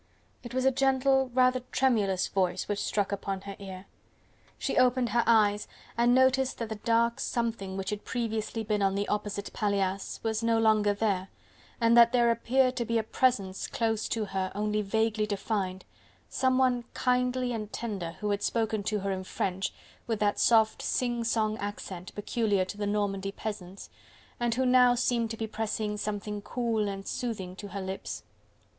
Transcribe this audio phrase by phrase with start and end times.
[0.41, 3.85] It was a gentle, rather tremulous voice which struck upon her ear.
[4.57, 8.95] She opened her eyes, and noticed that the dark something which had previously been on
[8.95, 11.27] the opposite paillasse was no longer there,
[11.79, 15.85] and that there appeared to be a presence close to her only vaguely defined,
[16.27, 19.71] someone kindly and tender who had spoken to her in French,
[20.07, 23.91] with that soft sing song accent peculiar to the Normandy peasants,
[24.39, 28.23] and who now seemed to be pressing something cool and soothing to her lips.